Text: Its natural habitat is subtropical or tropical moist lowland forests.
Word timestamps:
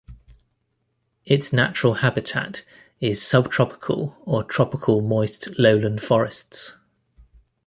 Its 1.25 1.53
natural 1.53 1.93
habitat 1.93 2.63
is 2.99 3.21
subtropical 3.21 4.17
or 4.21 4.43
tropical 4.43 4.99
moist 4.99 5.49
lowland 5.59 6.01
forests. 6.01 6.75